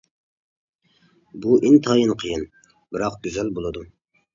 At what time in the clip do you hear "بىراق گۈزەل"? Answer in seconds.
2.77-3.59